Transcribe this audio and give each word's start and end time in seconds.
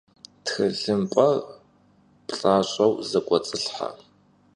Txılhımp'er 0.45 1.35
plh'aş'eu 2.27 2.91
zek'uets'ılhhe. 3.09 3.89